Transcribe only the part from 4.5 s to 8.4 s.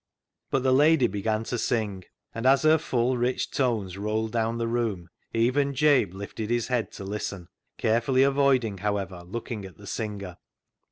the room even Jabe lifted his head to listen, carefully